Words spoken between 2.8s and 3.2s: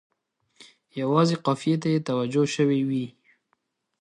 وي.